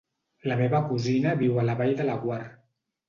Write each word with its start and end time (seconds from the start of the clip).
La 0.51 0.55
meva 0.61 0.79
cosina 0.87 1.35
viu 1.41 1.59
a 1.59 1.67
la 1.67 1.77
Vall 1.83 1.95
de 2.01 2.09
Laguar. 2.09 2.41